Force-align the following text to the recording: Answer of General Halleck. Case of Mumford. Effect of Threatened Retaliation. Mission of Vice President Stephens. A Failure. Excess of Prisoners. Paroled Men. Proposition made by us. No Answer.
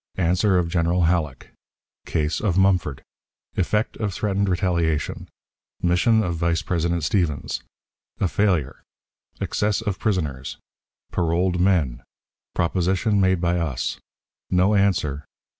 Answer 0.17 0.57
of 0.57 0.67
General 0.67 1.03
Halleck. 1.03 1.51
Case 2.07 2.39
of 2.41 2.57
Mumford. 2.57 3.03
Effect 3.55 3.95
of 3.97 4.15
Threatened 4.15 4.49
Retaliation. 4.49 5.29
Mission 5.79 6.23
of 6.23 6.33
Vice 6.37 6.63
President 6.63 7.03
Stephens. 7.03 7.61
A 8.19 8.27
Failure. 8.27 8.81
Excess 9.39 9.79
of 9.79 9.99
Prisoners. 9.99 10.57
Paroled 11.11 11.59
Men. 11.59 12.01
Proposition 12.55 13.21
made 13.21 13.39
by 13.39 13.59
us. 13.59 13.99
No 14.49 14.73
Answer. 14.73 15.23